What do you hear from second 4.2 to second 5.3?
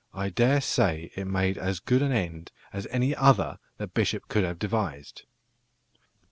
could have devised.